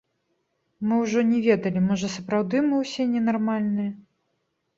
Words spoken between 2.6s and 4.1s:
мы ўсе ненармальныя.